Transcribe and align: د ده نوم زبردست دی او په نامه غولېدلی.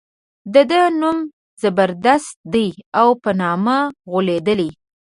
د 0.53 0.55
ده 0.69 0.81
نوم 0.99 1.17
زبردست 1.61 2.35
دی 2.53 2.69
او 2.99 3.07
په 3.23 3.29
نامه 3.41 3.77
غولېدلی. 4.11 4.69